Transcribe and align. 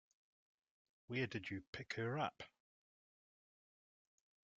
Where 1.05 1.27
did 1.27 1.51
you 1.51 1.61
pick 1.73 1.93
her 1.93 2.17
up? 2.17 2.41